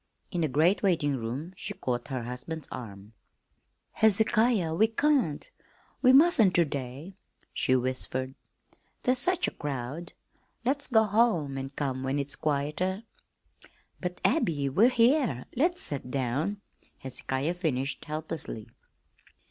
In 0.31 0.41
the 0.41 0.47
great 0.47 0.81
waiting 0.81 1.15
room 1.15 1.53
she 1.55 1.75
caught 1.75 2.07
her 2.07 2.23
husband's 2.23 2.67
arm. 2.71 3.13
"Hezekiah, 3.91 4.73
we 4.73 4.87
can't, 4.87 5.47
we 6.01 6.11
mustn't 6.11 6.55
ter 6.55 6.63
day," 6.63 7.13
she 7.53 7.75
whispered. 7.75 8.33
"There's 9.03 9.19
such 9.19 9.47
a 9.47 9.51
crowd. 9.51 10.13
Let's 10.65 10.87
go 10.87 11.03
home 11.03 11.55
an' 11.55 11.69
come 11.69 12.01
when 12.01 12.17
it's 12.17 12.35
quieter." 12.35 13.03
"But, 13.99 14.19
Abby, 14.25 14.69
we 14.69 14.89
here, 14.89 15.45
let's 15.55 15.83
set 15.83 16.09
down," 16.09 16.61
Hezekiah 16.97 17.53
finished 17.53 18.03
helplessly. 18.05 18.69